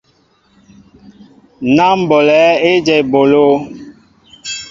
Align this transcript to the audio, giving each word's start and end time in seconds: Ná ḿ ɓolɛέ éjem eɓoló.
Ná 1.75 1.87
ḿ 1.99 2.01
ɓolɛέ 2.09 2.45
éjem 2.71 2.97
eɓoló. 3.07 3.45